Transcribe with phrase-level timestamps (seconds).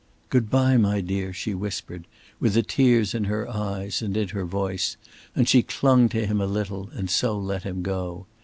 [0.31, 2.07] "Good by, my dear," she whispered,
[2.39, 4.97] with the tears in her eyes and in her voice,
[5.35, 8.25] and she clung to him a little and so let him go.